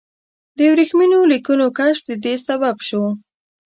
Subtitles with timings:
[0.57, 3.03] د ورېښمینو لیکونو کشف د دې سبب شو.